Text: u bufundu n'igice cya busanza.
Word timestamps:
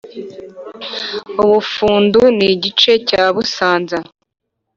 u 1.41 1.43
bufundu 1.51 2.21
n'igice 2.37 2.91
cya 3.07 3.23
busanza. 3.35 3.97